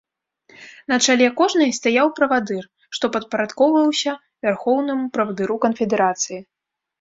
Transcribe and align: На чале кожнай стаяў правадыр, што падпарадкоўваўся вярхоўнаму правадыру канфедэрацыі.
На 0.93 0.97
чале 1.05 1.27
кожнай 1.41 1.71
стаяў 1.79 2.07
правадыр, 2.19 2.63
што 2.99 3.05
падпарадкоўваўся 3.17 4.15
вярхоўнаму 4.47 5.05
правадыру 5.19 5.55
канфедэрацыі. 5.69 6.39